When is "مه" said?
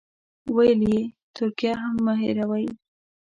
2.05-2.13